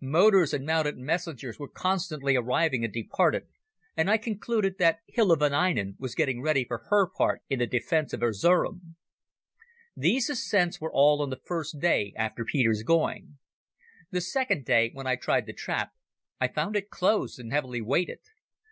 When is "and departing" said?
2.84-3.48